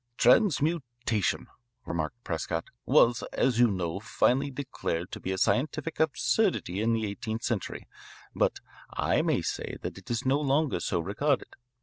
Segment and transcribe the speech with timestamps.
[0.17, 1.45] "Transmutation,"
[1.85, 7.05] remarked Prescott, "was, as you know, finally declared to be a scientific absurdity in the
[7.05, 7.87] eighteenth century.
[8.33, 8.61] But
[8.91, 11.49] I may say that it is no longer so regarded.